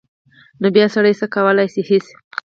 [0.61, 2.05] نو بیا سړی څه کولی شي هېڅ.